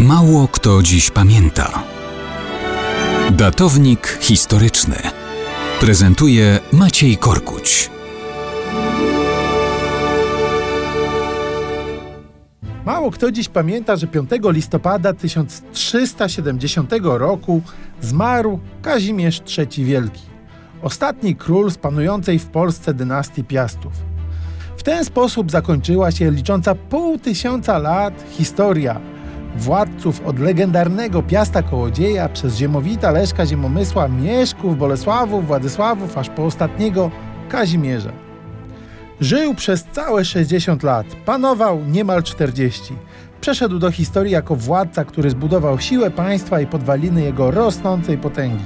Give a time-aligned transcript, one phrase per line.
[0.00, 1.82] Mało kto dziś pamięta.
[3.30, 4.96] Datownik historyczny
[5.80, 7.90] prezentuje Maciej Korkuć.
[12.84, 17.62] Mało kto dziś pamięta, że 5 listopada 1370 roku
[18.00, 20.22] zmarł Kazimierz III Wielki,
[20.82, 23.92] ostatni król z panującej w Polsce dynastii Piastów.
[24.76, 29.00] W ten sposób zakończyła się licząca pół tysiąca lat historia
[29.56, 37.10] władców od legendarnego Piasta Kołodzieja przez Ziemowita, Leszka, Ziemomysła, Mieszków, Bolesławów, Władysławów, aż po ostatniego
[37.48, 38.12] Kazimierza.
[39.20, 42.94] Żył przez całe 60 lat, panował niemal 40.
[43.40, 48.64] Przeszedł do historii jako władca, który zbudował siłę państwa i podwaliny jego rosnącej potęgi.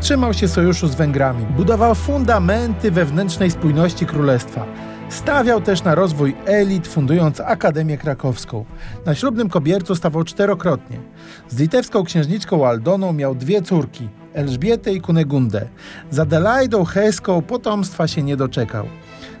[0.00, 4.66] Trzymał się sojuszu z Węgrami, budował fundamenty wewnętrznej spójności królestwa.
[5.08, 8.64] Stawiał też na rozwój elit, fundując Akademię Krakowską.
[9.06, 11.00] Na ślubnym kobiercu stawał czterokrotnie.
[11.48, 15.68] Z litewską księżniczką Aldoną miał dwie córki, Elżbietę i Kunegundę.
[16.10, 18.86] Z Adelaidą Heską potomstwa się nie doczekał.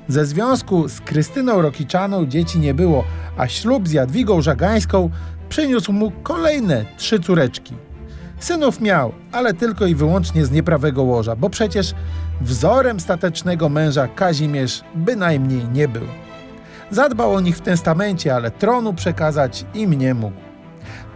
[0.08, 3.04] Ze związku z Krystyną Rokiczaną dzieci nie było,
[3.36, 5.10] a ślub z Jadwigą Żagańską
[5.48, 7.87] przyniósł mu kolejne trzy córeczki.
[8.38, 11.94] Synów miał, ale tylko i wyłącznie z nieprawego łoża, bo przecież
[12.40, 16.06] wzorem statecznego męża Kazimierz bynajmniej nie był.
[16.90, 20.36] Zadbał o nich w testamencie, ale tronu przekazać im nie mógł.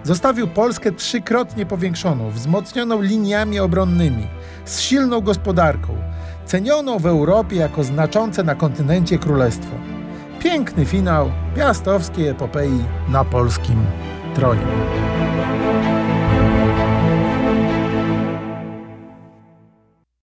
[0.05, 4.27] Zostawił Polskę trzykrotnie powiększoną, wzmocnioną liniami obronnymi,
[4.65, 5.97] z silną gospodarką,
[6.47, 9.75] cenioną w Europie jako znaczące na kontynencie królestwo.
[10.41, 13.85] Piękny finał piastowskiej epopei na polskim
[14.35, 14.67] tronie.